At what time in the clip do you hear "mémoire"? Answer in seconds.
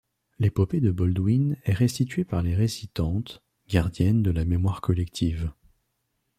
4.45-4.81